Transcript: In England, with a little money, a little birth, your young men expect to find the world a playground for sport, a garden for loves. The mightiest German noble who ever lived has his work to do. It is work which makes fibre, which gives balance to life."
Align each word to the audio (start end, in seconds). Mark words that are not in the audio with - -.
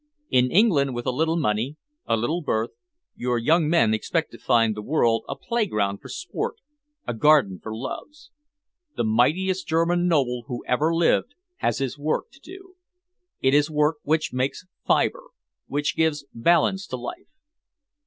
In 0.31 0.49
England, 0.49 0.95
with 0.95 1.05
a 1.05 1.11
little 1.11 1.37
money, 1.37 1.77
a 2.07 2.17
little 2.17 2.41
birth, 2.41 2.71
your 3.15 3.37
young 3.37 3.69
men 3.69 3.93
expect 3.93 4.31
to 4.31 4.39
find 4.39 4.73
the 4.73 4.81
world 4.81 5.23
a 5.29 5.35
playground 5.35 5.99
for 6.01 6.09
sport, 6.09 6.55
a 7.05 7.13
garden 7.13 7.59
for 7.61 7.75
loves. 7.77 8.31
The 8.97 9.03
mightiest 9.03 9.67
German 9.67 10.07
noble 10.07 10.45
who 10.47 10.65
ever 10.65 10.91
lived 10.91 11.35
has 11.57 11.77
his 11.77 11.99
work 11.99 12.31
to 12.31 12.39
do. 12.39 12.73
It 13.41 13.53
is 13.53 13.69
work 13.69 13.97
which 14.01 14.33
makes 14.33 14.65
fibre, 14.87 15.27
which 15.67 15.95
gives 15.95 16.25
balance 16.33 16.87
to 16.87 16.97
life." 16.97 17.27